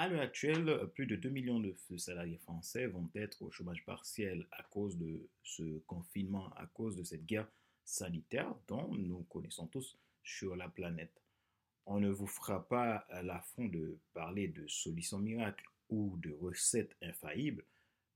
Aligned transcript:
À 0.00 0.08
l'heure 0.08 0.22
actuelle, 0.22 0.88
plus 0.94 1.04
de 1.04 1.14
2 1.14 1.28
millions 1.28 1.60
de 1.60 1.76
salariés 1.98 2.38
français 2.38 2.86
vont 2.86 3.10
être 3.14 3.42
au 3.42 3.50
chômage 3.50 3.84
partiel 3.84 4.46
à 4.50 4.62
cause 4.62 4.96
de 4.96 5.28
ce 5.42 5.80
confinement, 5.80 6.50
à 6.54 6.64
cause 6.64 6.96
de 6.96 7.04
cette 7.04 7.26
guerre 7.26 7.46
sanitaire 7.84 8.50
dont 8.66 8.94
nous 8.94 9.24
connaissons 9.24 9.66
tous 9.66 9.98
sur 10.22 10.56
la 10.56 10.70
planète. 10.70 11.22
On 11.84 12.00
ne 12.00 12.08
vous 12.08 12.26
fera 12.26 12.66
pas 12.66 13.06
l'affront 13.22 13.66
de 13.66 13.98
parler 14.14 14.48
de 14.48 14.66
solutions 14.68 15.18
miracles 15.18 15.68
ou 15.90 16.16
de 16.16 16.32
recettes 16.32 16.96
infaillibles, 17.02 17.66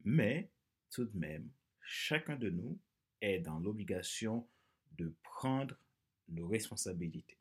mais 0.05 0.49
tout 0.91 1.05
de 1.05 1.19
même, 1.19 1.51
chacun 1.83 2.37
de 2.37 2.49
nous 2.49 2.79
est 3.21 3.41
dans 3.41 3.59
l'obligation 3.59 4.49
de 4.93 5.13
prendre 5.23 5.77
nos 6.31 6.49
responsabilités. 6.49 7.37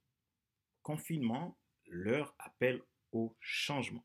Confinement, 0.81 1.57
leur 1.87 2.35
appel 2.39 2.81
au 3.13 3.33
changement. 3.39 4.03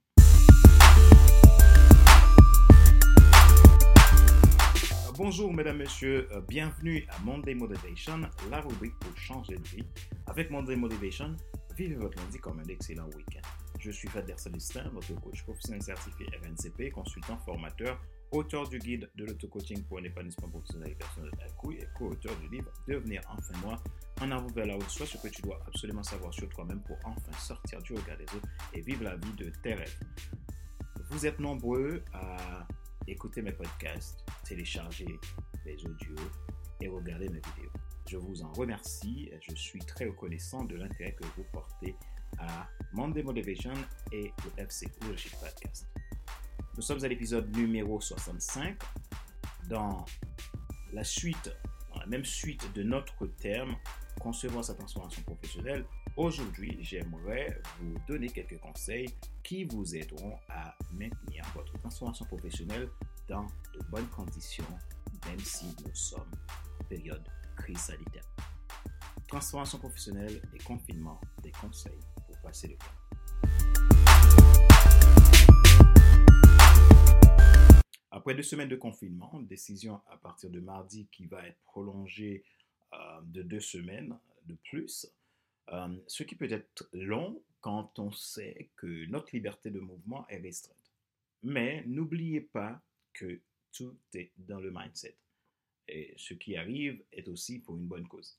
Bonjour 5.18 5.52
mesdames, 5.52 5.78
messieurs, 5.78 6.28
euh, 6.30 6.40
bienvenue 6.42 7.04
à 7.08 7.18
Monday 7.24 7.52
Motivation, 7.52 8.20
la 8.52 8.60
rubrique 8.60 8.96
pour 9.00 9.16
changer 9.18 9.56
de 9.56 9.66
vie. 9.66 9.84
Avec 10.28 10.48
Monday 10.48 10.76
Motivation, 10.76 11.36
vivez 11.76 11.96
votre 11.96 12.16
lundi 12.18 12.38
comme 12.38 12.60
un 12.60 12.68
excellent 12.68 13.08
week-end. 13.16 13.40
Je 13.80 13.90
suis 13.90 14.06
Fader 14.06 14.34
Celestin, 14.36 14.88
votre 14.92 15.20
coach 15.20 15.42
professionnel 15.42 15.82
certifié 15.82 16.26
RNCP, 16.40 16.92
consultant 16.92 17.36
formateur, 17.38 18.00
auteur 18.30 18.68
du 18.68 18.78
guide 18.78 19.10
de 19.16 19.24
l'auto-coaching 19.24 19.82
pour 19.88 19.98
un 19.98 20.04
épanouissement 20.04 20.50
professionnel 20.50 20.92
et 20.92 20.94
personnel 20.94 21.32
à 21.40 21.46
et 21.72 21.88
co-auteur 21.98 22.36
du 22.36 22.48
livre 22.50 22.70
Devenir 22.86 23.20
enfin 23.28 23.58
moi, 23.66 23.82
en 24.20 24.30
avant 24.30 24.46
vers 24.54 24.66
la 24.66 24.76
haute, 24.76 24.88
soit 24.88 25.06
ce 25.06 25.18
que 25.18 25.26
tu 25.26 25.42
dois 25.42 25.58
absolument 25.66 26.04
savoir 26.04 26.32
sur 26.32 26.48
toi-même 26.50 26.80
pour 26.82 26.96
enfin 27.02 27.32
sortir 27.40 27.82
du 27.82 27.94
regard 27.94 28.18
des 28.18 28.36
autres 28.36 28.48
et 28.72 28.82
vivre 28.82 29.02
la 29.02 29.16
vie 29.16 29.32
de 29.36 29.50
tes 29.64 29.74
rêves. 29.74 29.98
Vous 31.10 31.26
êtes 31.26 31.40
nombreux 31.40 32.04
à 32.12 32.68
écouter 33.10 33.42
mes 33.42 33.52
podcasts, 33.52 34.24
télécharger 34.44 35.18
les 35.64 35.84
audios 35.86 36.16
et 36.80 36.88
regarder 36.88 37.28
mes 37.28 37.40
vidéos. 37.40 37.72
Je 38.08 38.16
vous 38.16 38.42
en 38.42 38.52
remercie. 38.52 39.30
Je 39.48 39.54
suis 39.54 39.80
très 39.80 40.06
reconnaissant 40.06 40.64
de 40.64 40.76
l'intérêt 40.76 41.12
que 41.12 41.24
vous 41.36 41.44
portez 41.52 41.94
à 42.38 42.68
Monday 42.92 43.22
Motivation 43.22 43.72
et 44.12 44.32
le 44.44 44.62
FC 44.62 44.86
Leadership 45.02 45.32
Podcast. 45.40 45.86
Nous 46.76 46.82
sommes 46.82 47.04
à 47.04 47.08
l'épisode 47.08 47.54
numéro 47.56 48.00
65 48.00 48.78
dans 49.68 50.04
la 50.92 51.04
suite, 51.04 51.50
dans 51.92 52.00
la 52.00 52.06
même 52.06 52.24
suite 52.24 52.72
de 52.74 52.82
notre 52.82 53.26
terme 53.26 53.76
concevoir 54.18 54.64
sa 54.64 54.74
transformation 54.74 55.22
professionnelle. 55.22 55.84
Aujourd'hui, 56.18 56.76
j'aimerais 56.80 57.62
vous 57.78 57.94
donner 58.08 58.28
quelques 58.28 58.58
conseils 58.58 59.08
qui 59.44 59.62
vous 59.62 59.94
aideront 59.94 60.36
à 60.48 60.76
maintenir 60.92 61.44
votre 61.54 61.72
transformation 61.74 62.24
professionnelle 62.24 62.88
dans 63.28 63.46
de 63.72 63.78
bonnes 63.88 64.08
conditions, 64.08 64.66
même 65.26 65.38
si 65.38 65.66
nous 65.86 65.94
sommes 65.94 66.32
en 66.80 66.84
période 66.86 67.22
crise 67.56 67.78
sanitaire. 67.78 68.24
Transformation 69.28 69.78
professionnelle 69.78 70.42
et 70.52 70.58
confinement, 70.58 71.20
des 71.40 71.52
conseils 71.52 72.00
pour 72.26 72.36
passer 72.40 72.66
le 72.66 72.74
temps. 72.74 72.86
Après 78.10 78.34
deux 78.34 78.42
semaines 78.42 78.68
de 78.68 78.74
confinement, 78.74 79.38
décision 79.42 80.00
à 80.10 80.16
partir 80.16 80.50
de 80.50 80.58
mardi 80.58 81.06
qui 81.12 81.26
va 81.26 81.46
être 81.46 81.60
prolongée 81.62 82.42
euh, 82.92 83.20
de 83.22 83.42
deux 83.42 83.60
semaines 83.60 84.18
de 84.46 84.56
plus, 84.68 85.06
euh, 85.72 85.96
ce 86.06 86.22
qui 86.22 86.34
peut 86.34 86.50
être 86.50 86.88
long 86.92 87.42
quand 87.60 87.98
on 87.98 88.10
sait 88.10 88.70
que 88.76 89.06
notre 89.06 89.34
liberté 89.34 89.70
de 89.70 89.80
mouvement 89.80 90.26
est 90.28 90.38
restreinte. 90.38 90.92
Mais 91.42 91.84
n'oubliez 91.86 92.40
pas 92.40 92.80
que 93.12 93.40
tout 93.72 93.96
est 94.14 94.32
dans 94.36 94.60
le 94.60 94.70
mindset. 94.70 95.16
Et 95.88 96.14
ce 96.16 96.34
qui 96.34 96.56
arrive 96.56 97.02
est 97.12 97.28
aussi 97.28 97.58
pour 97.60 97.76
une 97.76 97.86
bonne 97.86 98.06
cause. 98.06 98.38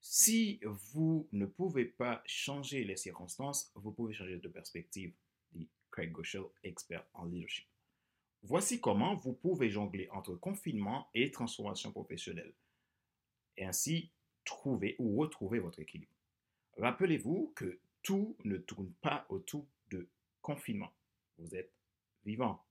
Si 0.00 0.60
vous 0.62 1.28
ne 1.32 1.46
pouvez 1.46 1.84
pas 1.84 2.22
changer 2.26 2.84
les 2.84 2.96
circonstances, 2.96 3.70
vous 3.74 3.92
pouvez 3.92 4.14
changer 4.14 4.38
de 4.38 4.48
perspective, 4.48 5.12
dit 5.52 5.68
Craig 5.90 6.10
Goschel, 6.10 6.44
expert 6.62 7.04
en 7.14 7.26
leadership. 7.26 7.66
Voici 8.42 8.80
comment 8.80 9.14
vous 9.14 9.34
pouvez 9.34 9.68
jongler 9.68 10.08
entre 10.10 10.34
confinement 10.34 11.08
et 11.14 11.30
transformation 11.30 11.92
professionnelle 11.92 12.54
et 13.58 13.66
ainsi 13.66 14.10
trouver 14.44 14.96
ou 14.98 15.18
retrouver 15.18 15.58
votre 15.58 15.80
équilibre. 15.80 16.19
Rappelez-vous 16.80 17.52
que 17.54 17.78
tout 18.02 18.36
ne 18.44 18.56
tourne 18.56 18.90
pas 19.02 19.26
autour 19.28 19.68
de 19.90 20.08
confinement. 20.40 20.92
Vous 21.36 21.54
êtes 21.54 21.74
vivant. 22.24 22.64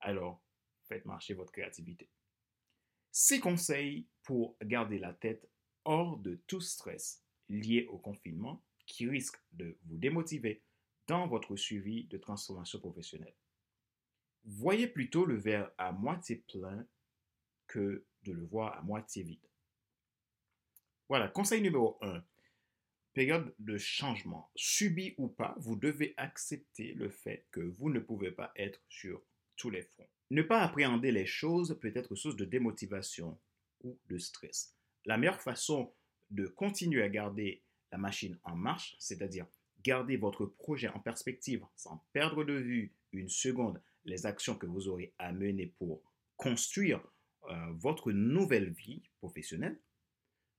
Alors, 0.00 0.42
faites 0.88 1.04
marcher 1.04 1.34
votre 1.34 1.52
créativité. 1.52 2.10
Six 3.12 3.38
conseils 3.38 4.08
pour 4.24 4.56
garder 4.60 4.98
la 4.98 5.12
tête 5.12 5.48
hors 5.84 6.18
de 6.18 6.42
tout 6.48 6.60
stress 6.60 7.22
lié 7.48 7.86
au 7.90 7.98
confinement 7.98 8.64
qui 8.86 9.08
risque 9.08 9.40
de 9.52 9.78
vous 9.84 9.98
démotiver 9.98 10.64
dans 11.06 11.28
votre 11.28 11.54
suivi 11.54 12.04
de 12.08 12.18
transformation 12.18 12.80
professionnelle. 12.80 13.36
Voyez 14.44 14.88
plutôt 14.88 15.24
le 15.26 15.36
verre 15.36 15.70
à 15.78 15.92
moitié 15.92 16.44
plein 16.48 16.84
que 17.68 18.04
de 18.24 18.32
le 18.32 18.44
voir 18.44 18.76
à 18.76 18.82
moitié 18.82 19.22
vide. 19.22 19.48
Voilà, 21.08 21.28
conseil 21.28 21.62
numéro 21.62 21.98
1. 22.00 22.24
Période 23.14 23.54
de 23.60 23.78
changement. 23.78 24.50
Subi 24.56 25.14
ou 25.18 25.28
pas, 25.28 25.54
vous 25.58 25.76
devez 25.76 26.14
accepter 26.16 26.92
le 26.94 27.08
fait 27.08 27.46
que 27.52 27.60
vous 27.60 27.88
ne 27.88 28.00
pouvez 28.00 28.32
pas 28.32 28.52
être 28.56 28.80
sur 28.88 29.22
tous 29.56 29.70
les 29.70 29.82
fronts. 29.82 30.08
Ne 30.30 30.42
pas 30.42 30.60
appréhender 30.60 31.12
les 31.12 31.26
choses 31.26 31.78
peut 31.80 31.92
être 31.94 32.16
source 32.16 32.36
de 32.36 32.44
démotivation 32.44 33.38
ou 33.84 33.96
de 34.08 34.18
stress. 34.18 34.74
La 35.04 35.16
meilleure 35.16 35.40
façon 35.40 35.92
de 36.30 36.46
continuer 36.46 37.02
à 37.02 37.08
garder 37.08 37.62
la 37.92 37.98
machine 37.98 38.36
en 38.42 38.56
marche, 38.56 38.96
c'est-à-dire 38.98 39.46
garder 39.82 40.16
votre 40.16 40.46
projet 40.46 40.88
en 40.88 40.98
perspective 40.98 41.64
sans 41.76 42.04
perdre 42.12 42.42
de 42.42 42.54
vue 42.54 42.92
une 43.12 43.28
seconde 43.28 43.80
les 44.04 44.26
actions 44.26 44.56
que 44.56 44.66
vous 44.66 44.88
aurez 44.88 45.12
à 45.18 45.32
mener 45.32 45.66
pour 45.78 46.02
construire 46.36 47.00
euh, 47.48 47.72
votre 47.74 48.12
nouvelle 48.12 48.70
vie 48.70 49.02
professionnelle. 49.18 49.78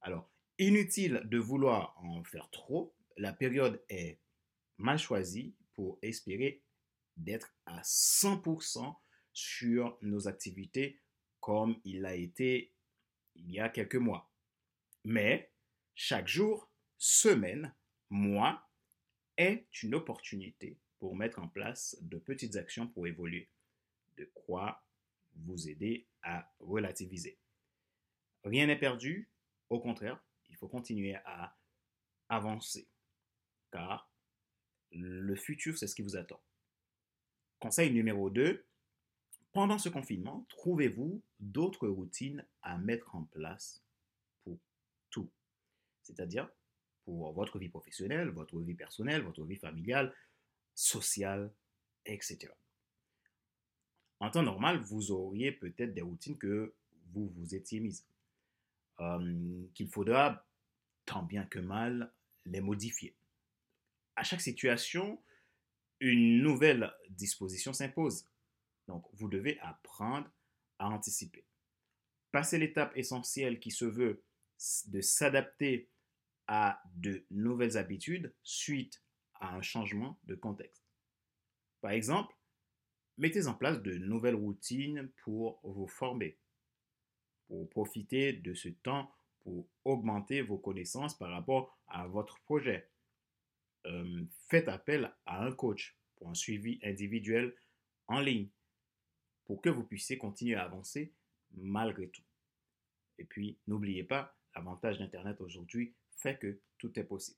Alors, 0.02 0.30
inutile 0.60 1.22
de 1.26 1.38
vouloir 1.38 1.96
en 2.04 2.24
faire 2.24 2.50
trop, 2.52 2.94
la 3.18 3.34
période 3.34 3.84
est 3.90 4.20
mal 4.78 4.98
choisie 4.98 5.56
pour 5.74 6.00
espérer 6.02 6.62
d'être 7.18 7.56
à 7.66 7.82
100% 7.82 8.96
sur 9.34 9.98
nos 10.02 10.28
activités 10.28 11.00
comme 11.40 11.80
il 11.84 12.06
a 12.06 12.16
été 12.16 12.74
il 13.36 13.52
y 13.52 13.60
a 13.60 13.70
quelques 13.70 13.96
mois. 13.96 14.32
Mais 15.04 15.52
chaque 15.94 16.28
jour, 16.28 16.70
semaine, 16.98 17.74
mois 18.10 18.68
est 19.38 19.68
une 19.84 19.96
opportunité 19.96 20.80
pour 21.00 21.16
mettre 21.16 21.40
en 21.40 21.48
place 21.48 21.98
de 22.02 22.18
petites 22.18 22.56
actions 22.56 22.88
pour 22.88 23.08
évoluer, 23.08 23.50
de 24.18 24.30
quoi 24.34 24.84
vous 25.36 25.70
aider 25.70 26.08
à 26.24 26.50
relativiser. 26.60 27.38
Rien 28.44 28.68
n'est 28.68 28.80
perdu, 28.80 29.30
au 29.70 29.80
contraire, 29.80 30.24
il 30.56 30.58
faut 30.58 30.68
continuer 30.70 31.16
à 31.26 31.54
avancer, 32.30 32.88
car 33.72 34.10
le 34.92 35.36
futur, 35.36 35.78
c'est 35.78 35.88
ce 35.88 35.96
qui 35.96 36.02
vous 36.02 36.16
attend. 36.16 36.42
Conseil 37.60 37.92
numéro 37.92 38.30
2, 38.30 38.66
pendant 39.52 39.78
ce 39.78 39.90
confinement, 39.90 40.46
trouvez-vous 40.50 41.22
d'autres 41.40 41.90
routines 41.90 42.46
à 42.62 42.78
mettre 42.78 43.16
en 43.16 43.24
place 43.24 43.84
pour 44.44 44.58
tout? 45.10 45.30
C'est-à-dire 46.04 46.50
pour 47.04 47.34
votre 47.34 47.60
vie 47.60 47.70
professionnelle, 47.70 48.30
votre 48.30 48.58
vie 48.60 48.76
personnelle, 48.76 49.22
votre 49.24 49.44
vie 49.44 49.58
familiale, 49.58 50.16
sociale, 50.74 51.54
etc. 52.06 52.50
En 54.22 54.32
temps 54.32 54.44
normal, 54.44 54.80
vous 54.80 55.12
auriez 55.12 55.52
peut-être 55.52 55.94
des 55.94 56.02
routines 56.02 56.38
que 56.38 56.74
vous 57.14 57.28
vous 57.36 57.56
étiez 57.56 57.82
mises, 57.82 58.06
euh, 59.02 59.64
qu'il 59.74 59.90
faudra 59.90 60.46
tant 61.06 61.24
bien 61.24 61.46
que 61.46 61.60
mal 61.60 62.12
les 62.46 62.62
modifier. 62.62 63.16
À 64.16 64.24
chaque 64.24 64.42
situation, 64.42 65.22
une 66.00 66.42
nouvelle 66.42 66.94
disposition 67.10 67.74
s'impose. 67.74 68.28
Donc, 68.88 69.06
vous 69.14 69.28
devez 69.28 69.60
apprendre 69.60 70.30
à 70.80 70.90
anticiper. 70.90 71.46
Passer 72.32 72.58
l'étape 72.58 72.96
essentielle 72.96 73.60
qui 73.60 73.72
se 73.72 73.86
veut 73.86 74.24
de 74.88 75.02
s'adapter 75.02 75.90
à 76.48 76.82
de 76.96 77.26
nouvelles 77.32 77.78
habitudes 77.78 78.34
suite 78.44 79.02
à 79.36 79.56
un 79.56 79.62
changement 79.62 80.20
de 80.26 80.36
contexte. 80.36 80.86
Par 81.82 81.92
exemple, 81.92 82.36
mettez 83.18 83.48
en 83.48 83.54
place 83.54 83.82
de 83.82 83.94
nouvelles 83.98 84.36
routines 84.36 85.10
pour 85.24 85.60
vous 85.64 85.88
former, 85.88 86.38
pour 87.48 87.70
profiter 87.70 88.34
de 88.34 88.54
ce 88.54 88.70
temps 88.70 89.12
pour 89.46 89.70
augmenter 89.86 90.42
vos 90.42 90.58
connaissances 90.58 91.16
par 91.16 91.30
rapport 91.30 91.78
à 91.88 92.08
votre 92.08 92.40
projet. 92.42 92.90
Euh, 93.86 94.24
faites 94.50 94.68
appel 94.68 95.14
à 95.28 95.46
un 95.46 95.52
coach 95.52 95.96
pour 96.16 96.30
un 96.30 96.34
suivi 96.34 96.80
individuel 96.84 97.56
en 98.08 98.20
ligne, 98.20 98.50
pour 99.46 99.62
que 99.62 99.70
vous 99.70 99.84
puissiez 99.84 100.18
continuer 100.18 100.56
à 100.56 100.64
avancer 100.64 101.14
malgré 101.52 102.10
tout. 102.10 102.24
Et 103.20 103.24
puis, 103.24 103.60
n'oubliez 103.68 104.04
pas, 104.04 104.36
l'avantage 104.56 104.98
d'Internet 104.98 105.40
aujourd'hui 105.40 105.94
fait 106.18 106.40
que 106.40 106.60
tout 106.80 107.00
est 107.00 107.04
possible. 107.04 107.38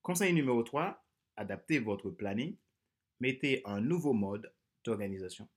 Conseil 0.00 0.32
numéro 0.32 0.62
3, 0.62 1.04
adaptez 1.36 1.80
votre 1.80 2.10
planning, 2.10 2.56
mettez 3.18 3.62
un 3.64 3.80
nouveau 3.80 4.12
mode 4.12 4.54
d'organisation. 4.84 5.48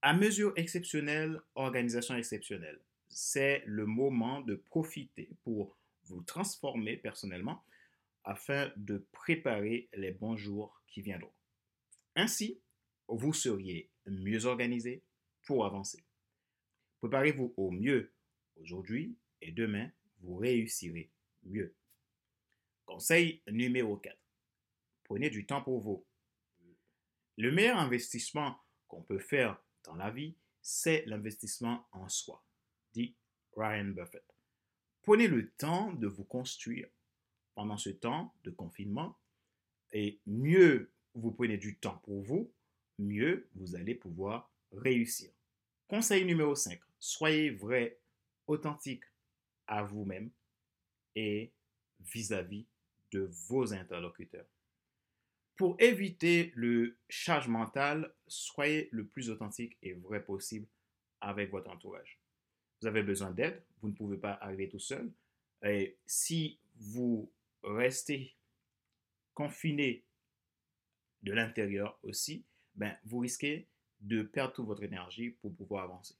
À 0.00 0.14
mesure 0.14 0.54
exceptionnelle, 0.56 1.42
organisation 1.54 2.16
exceptionnelle. 2.16 2.80
C'est 3.08 3.62
le 3.66 3.86
moment 3.86 4.40
de 4.42 4.56
profiter 4.56 5.30
pour 5.42 5.76
vous 6.04 6.22
transformer 6.22 6.96
personnellement 6.96 7.64
afin 8.24 8.70
de 8.76 9.06
préparer 9.12 9.88
les 9.94 10.10
bons 10.10 10.36
jours 10.36 10.82
qui 10.88 11.00
viendront. 11.00 11.32
Ainsi, 12.14 12.60
vous 13.08 13.32
seriez 13.32 13.90
mieux 14.06 14.46
organisé 14.46 15.02
pour 15.44 15.64
avancer. 15.64 16.04
Préparez-vous 17.00 17.54
au 17.56 17.70
mieux 17.70 18.12
aujourd'hui 18.56 19.16
et 19.40 19.52
demain, 19.52 19.90
vous 20.20 20.36
réussirez 20.36 21.10
mieux. 21.44 21.74
Conseil 22.84 23.42
numéro 23.48 23.96
4. 23.96 24.16
Prenez 25.04 25.30
du 25.30 25.46
temps 25.46 25.62
pour 25.62 25.80
vous. 25.80 26.04
Le 27.36 27.52
meilleur 27.52 27.78
investissement 27.78 28.58
qu'on 28.88 29.02
peut 29.02 29.18
faire 29.18 29.60
dans 29.84 29.94
la 29.94 30.10
vie, 30.10 30.34
c'est 30.62 31.04
l'investissement 31.06 31.86
en 31.92 32.08
soi, 32.08 32.42
dit 32.96 33.14
Ryan 33.56 33.92
Buffett. 33.92 34.24
Prenez 35.02 35.28
le 35.28 35.50
temps 35.52 35.92
de 35.92 36.06
vous 36.06 36.24
construire 36.24 36.88
pendant 37.54 37.76
ce 37.76 37.90
temps 37.90 38.34
de 38.42 38.50
confinement 38.50 39.18
et 39.92 40.20
mieux 40.26 40.92
vous 41.14 41.30
prenez 41.30 41.58
du 41.58 41.78
temps 41.78 41.98
pour 42.04 42.22
vous, 42.22 42.52
mieux 42.98 43.48
vous 43.54 43.76
allez 43.76 43.94
pouvoir 43.94 44.50
réussir. 44.72 45.30
Conseil 45.88 46.24
numéro 46.24 46.54
5. 46.54 46.80
Soyez 46.98 47.50
vrai, 47.50 48.00
authentique 48.46 49.04
à 49.66 49.82
vous-même 49.82 50.30
et 51.14 51.52
vis-à-vis 52.00 52.66
de 53.12 53.30
vos 53.48 53.72
interlocuteurs. 53.72 54.46
Pour 55.56 55.76
éviter 55.78 56.52
le 56.54 56.98
charge 57.08 57.48
mental, 57.48 58.14
soyez 58.26 58.88
le 58.92 59.06
plus 59.06 59.30
authentique 59.30 59.78
et 59.82 59.94
vrai 59.94 60.22
possible 60.22 60.66
avec 61.20 61.50
votre 61.50 61.70
entourage. 61.70 62.20
Vous 62.80 62.86
avez 62.86 63.02
besoin 63.02 63.30
d'aide, 63.30 63.62
vous 63.80 63.88
ne 63.88 63.94
pouvez 63.94 64.18
pas 64.18 64.38
arriver 64.40 64.68
tout 64.68 64.78
seul. 64.78 65.10
Et 65.64 65.96
si 66.06 66.60
vous 66.76 67.30
restez 67.62 68.36
confiné 69.34 70.04
de 71.22 71.32
l'intérieur 71.32 71.98
aussi, 72.02 72.44
ben, 72.74 72.96
vous 73.04 73.18
risquez 73.18 73.68
de 74.00 74.22
perdre 74.22 74.52
toute 74.54 74.66
votre 74.66 74.82
énergie 74.82 75.30
pour 75.30 75.54
pouvoir 75.54 75.84
avancer. 75.84 76.16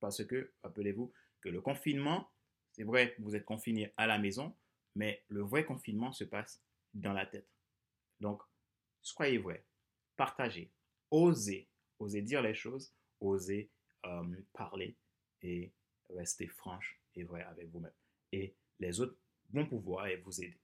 Parce 0.00 0.24
que, 0.24 0.52
rappelez-vous 0.62 1.12
que 1.40 1.48
le 1.48 1.60
confinement, 1.60 2.30
c'est 2.72 2.84
vrai, 2.84 3.14
vous 3.18 3.36
êtes 3.36 3.44
confiné 3.44 3.92
à 3.96 4.06
la 4.06 4.18
maison, 4.18 4.56
mais 4.94 5.22
le 5.28 5.42
vrai 5.42 5.64
confinement 5.64 6.12
se 6.12 6.24
passe 6.24 6.62
dans 6.94 7.12
la 7.12 7.26
tête. 7.26 7.48
Donc, 8.20 8.42
soyez 9.00 9.38
vrai, 9.38 9.64
partagez, 10.16 10.70
osez, 11.10 11.68
osez 11.98 12.22
dire 12.22 12.42
les 12.42 12.54
choses, 12.54 12.94
osez 13.20 13.70
euh, 14.06 14.36
parler 14.52 14.96
et 15.42 15.72
rester 16.10 16.46
franche 16.46 17.00
et 17.14 17.24
vrai 17.24 17.42
avec 17.42 17.68
vous-même. 17.70 17.92
Et 18.32 18.54
les 18.80 19.00
autres 19.00 19.16
vont 19.52 19.66
pouvoir 19.66 20.06
vous 20.24 20.42
aider. 20.42 20.58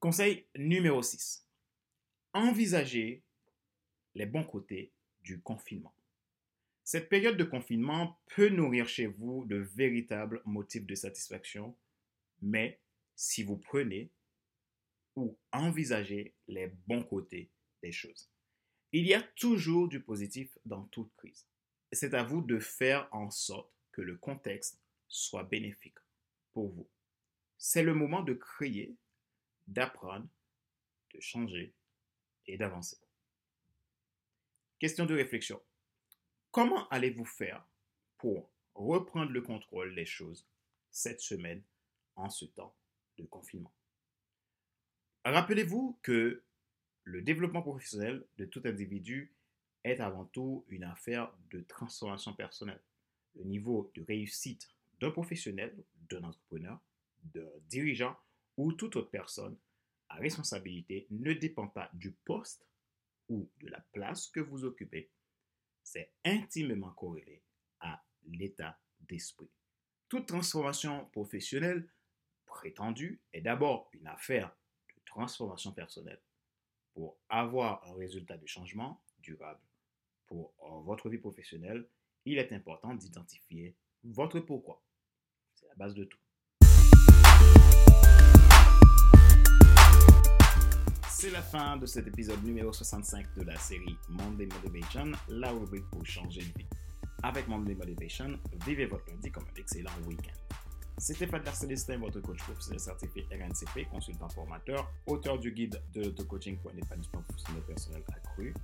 Conseil 0.00 0.46
numéro 0.56 1.02
6. 1.02 1.46
Envisagez 2.32 3.22
les 4.14 4.26
bons 4.26 4.44
côtés 4.44 4.92
du 5.22 5.40
confinement. 5.40 5.94
Cette 6.84 7.08
période 7.08 7.36
de 7.36 7.44
confinement 7.44 8.18
peut 8.34 8.48
nourrir 8.48 8.88
chez 8.88 9.06
vous 9.06 9.44
de 9.44 9.56
véritables 9.56 10.40
motifs 10.46 10.86
de 10.86 10.94
satisfaction, 10.94 11.76
mais 12.40 12.80
si 13.14 13.42
vous 13.42 13.58
prenez 13.58 14.10
ou 15.16 15.36
envisagez 15.52 16.34
les 16.46 16.68
bons 16.86 17.02
côtés 17.02 17.50
des 17.82 17.92
choses. 17.92 18.30
Il 18.92 19.04
y 19.06 19.14
a 19.14 19.20
toujours 19.20 19.88
du 19.88 20.00
positif 20.00 20.56
dans 20.64 20.84
toute 20.84 21.12
crise. 21.16 21.46
C'est 21.92 22.14
à 22.14 22.22
vous 22.22 22.42
de 22.42 22.58
faire 22.58 23.08
en 23.12 23.30
sorte 23.30 23.72
que 23.92 24.02
le 24.02 24.16
contexte 24.16 24.80
soit 25.08 25.44
bénéfique 25.44 25.98
pour 26.52 26.68
vous. 26.68 26.88
C'est 27.56 27.82
le 27.82 27.94
moment 27.94 28.22
de 28.22 28.34
créer, 28.34 28.94
d'apprendre, 29.66 30.28
de 31.14 31.20
changer 31.20 31.74
et 32.46 32.56
d'avancer. 32.56 32.98
Question 34.78 35.06
de 35.06 35.14
réflexion. 35.14 35.60
Comment 36.50 36.88
allez-vous 36.88 37.24
faire 37.24 37.66
pour 38.16 38.50
reprendre 38.74 39.32
le 39.32 39.42
contrôle 39.42 39.94
des 39.94 40.06
choses 40.06 40.46
cette 40.90 41.20
semaine 41.20 41.62
en 42.16 42.28
ce 42.28 42.44
temps 42.44 42.76
de 43.16 43.24
confinement? 43.24 43.72
Rappelez-vous 45.24 45.98
que 46.02 46.42
le 47.04 47.22
développement 47.22 47.62
professionnel 47.62 48.24
de 48.36 48.44
tout 48.44 48.62
individu 48.64 49.32
est 49.88 50.00
avant 50.00 50.26
tout 50.26 50.64
une 50.68 50.84
affaire 50.84 51.32
de 51.50 51.60
transformation 51.60 52.34
personnelle. 52.34 52.82
Le 53.34 53.44
niveau 53.44 53.90
de 53.94 54.02
réussite 54.02 54.68
d'un 55.00 55.10
professionnel, 55.10 55.84
d'un 56.08 56.24
entrepreneur, 56.24 56.80
d'un 57.22 57.48
dirigeant 57.68 58.16
ou 58.56 58.72
toute 58.72 58.96
autre 58.96 59.10
personne 59.10 59.56
à 60.08 60.16
responsabilité 60.16 61.06
ne 61.10 61.32
dépend 61.32 61.68
pas 61.68 61.90
du 61.94 62.12
poste 62.12 62.66
ou 63.28 63.48
de 63.60 63.68
la 63.68 63.80
place 63.92 64.28
que 64.28 64.40
vous 64.40 64.64
occupez. 64.64 65.10
C'est 65.82 66.12
intimement 66.24 66.90
corrélé 66.92 67.42
à 67.80 68.02
l'état 68.24 68.78
d'esprit. 69.00 69.50
Toute 70.08 70.26
transformation 70.26 71.06
professionnelle 71.06 71.88
prétendue 72.46 73.20
est 73.32 73.42
d'abord 73.42 73.90
une 73.92 74.06
affaire 74.06 74.54
de 74.96 75.02
transformation 75.04 75.72
personnelle. 75.72 76.20
Pour 76.94 77.18
avoir 77.28 77.86
un 77.86 77.94
résultat 77.94 78.36
de 78.36 78.46
changement 78.46 79.00
durable 79.20 79.60
pour 80.28 80.54
votre 80.84 81.08
vie 81.08 81.18
professionnelle, 81.18 81.88
il 82.24 82.38
est 82.38 82.52
important 82.52 82.94
d'identifier 82.94 83.76
votre 84.04 84.40
pourquoi. 84.40 84.82
C'est 85.54 85.66
la 85.66 85.74
base 85.74 85.94
de 85.94 86.04
tout. 86.04 86.18
C'est 91.08 91.30
la 91.30 91.42
fin 91.42 91.76
de 91.76 91.86
cet 91.86 92.06
épisode 92.06 92.44
numéro 92.44 92.72
65 92.72 93.34
de 93.36 93.42
la 93.42 93.56
série 93.56 93.96
Monday 94.08 94.46
Motivation, 94.46 95.10
la 95.28 95.50
rubrique 95.50 95.88
pour 95.90 96.06
changer 96.06 96.42
de 96.42 96.58
vie. 96.58 96.66
Avec 97.24 97.48
Monday 97.48 97.74
Motivation, 97.74 98.38
vivez 98.64 98.86
votre 98.86 99.10
lundi 99.10 99.30
comme 99.32 99.44
un 99.44 99.58
excellent 99.58 99.90
week-end. 100.06 100.56
C'était 100.98 101.26
Fadler 101.26 101.52
Célestin, 101.52 101.98
votre 101.98 102.20
coach 102.20 102.38
professionnel 102.38 102.80
certifié 102.80 103.26
RNCP, 103.32 103.88
consultant 103.90 104.28
formateur, 104.28 104.92
auteur 105.06 105.38
du 105.38 105.52
guide 105.52 105.80
de 105.92 106.02
l'auto-coaching 106.02 106.58
pour 106.58 106.70
un 106.70 106.76
épanouissement 106.76 107.22
professionnel 107.22 107.62
personnel 107.62 108.02
accru 108.08 108.54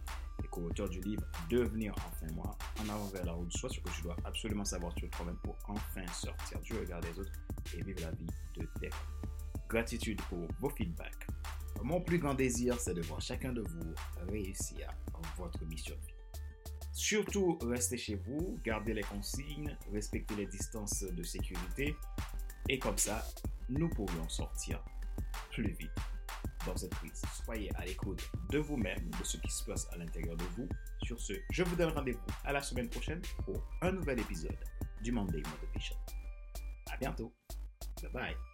co-auteur 0.55 0.89
du 0.89 1.01
livre 1.01 1.25
Devenir 1.51 1.93
enfin 1.97 2.33
moi, 2.33 2.57
en 2.81 2.89
avant 2.89 3.09
vers 3.09 3.25
la 3.25 3.33
route, 3.33 3.53
soit 3.53 3.69
ce 3.71 3.81
que 3.81 3.91
tu 3.91 4.03
dois 4.03 4.17
absolument 4.25 4.65
savoir 4.65 4.97
sur 4.97 5.11
toi-même 5.11 5.37
pour 5.43 5.57
enfin 5.67 6.07
sortir 6.13 6.61
du 6.61 6.75
regard 6.75 7.01
des 7.01 7.19
autres 7.19 7.33
et 7.77 7.83
vivre 7.83 8.01
la 8.03 8.13
vie 8.13 8.27
de 8.57 8.69
tes 8.81 8.91
Gratitude 9.69 10.21
pour 10.29 10.47
vos 10.61 10.71
feedbacks. 10.71 11.27
Mon 11.83 12.01
plus 12.01 12.19
grand 12.19 12.35
désir, 12.35 12.79
c'est 12.79 12.95
de 12.95 13.03
voir 13.03 13.21
chacun 13.21 13.53
de 13.53 13.63
vous 13.63 13.95
réussir 14.31 14.89
votre 15.37 15.65
mission 15.67 15.97
Surtout, 16.93 17.59
restez 17.63 17.97
chez 17.97 18.15
vous, 18.15 18.57
gardez 18.65 18.95
les 18.95 19.03
consignes, 19.03 19.77
respectez 19.93 20.37
les 20.37 20.47
distances 20.47 21.03
de 21.03 21.23
sécurité 21.25 21.97
et 22.69 22.79
comme 22.79 22.99
ça, 22.99 23.27
nous 23.69 23.89
pourrions 23.89 24.29
sortir 24.29 24.85
plus 25.51 25.73
vite 25.73 26.14
dans 26.67 26.77
cette 26.77 26.95
crise. 26.95 27.23
Soyez 27.45 27.71
à 27.77 27.85
l'écoute 27.85 28.23
de 28.51 28.59
vous-même, 28.59 29.11
de 29.19 29.25
ce 29.25 29.37
qui 29.37 29.51
se 29.51 29.65
passe 29.65 29.87
à 29.93 29.97
l'intérieur 29.97 30.37
de 30.37 30.45
vous. 30.57 30.69
Sur 31.03 31.21
ce, 31.21 31.35
je 31.51 31.63
vous 31.63 31.77
donne 31.77 31.91
rendez-vous 31.91 32.21
à 32.45 32.53
la 32.53 32.63
semaine 32.63 32.89
prochaine 32.89 33.21
pour 33.45 33.63
un 33.83 33.93
nouvel 33.93 34.21
épisode 34.21 34.59
du 35.03 35.13
Monday 35.13 35.43
Motivation. 35.43 35.97
À 36.91 36.97
bientôt. 36.97 37.33
Bye 38.03 38.13
bye. 38.13 38.54